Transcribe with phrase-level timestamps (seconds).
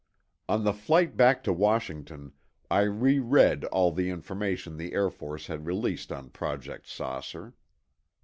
[0.49, 2.31] On the flight back to Washington,
[2.71, 7.53] I reread all the information the Air Force had released on Project "Saucer."